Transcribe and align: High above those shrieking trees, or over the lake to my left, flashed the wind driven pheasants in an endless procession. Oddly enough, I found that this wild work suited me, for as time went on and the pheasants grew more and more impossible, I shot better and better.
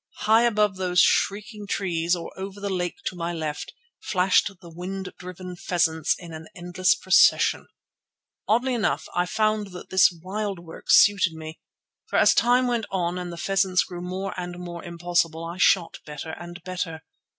High 0.21 0.45
above 0.45 0.77
those 0.77 0.99
shrieking 0.99 1.67
trees, 1.67 2.15
or 2.15 2.31
over 2.35 2.59
the 2.59 2.71
lake 2.71 2.95
to 3.05 3.15
my 3.15 3.31
left, 3.33 3.71
flashed 3.99 4.49
the 4.59 4.67
wind 4.71 5.13
driven 5.19 5.55
pheasants 5.55 6.15
in 6.17 6.33
an 6.33 6.47
endless 6.55 6.95
procession. 6.95 7.67
Oddly 8.47 8.73
enough, 8.73 9.05
I 9.13 9.27
found 9.27 9.67
that 9.73 9.91
this 9.91 10.11
wild 10.23 10.57
work 10.57 10.85
suited 10.89 11.33
me, 11.33 11.59
for 12.07 12.17
as 12.17 12.33
time 12.33 12.65
went 12.67 12.87
on 12.89 13.19
and 13.19 13.31
the 13.31 13.37
pheasants 13.37 13.83
grew 13.83 14.01
more 14.01 14.33
and 14.39 14.57
more 14.57 14.83
impossible, 14.83 15.45
I 15.45 15.57
shot 15.59 15.99
better 16.03 16.31
and 16.31 16.63
better. 16.63 17.03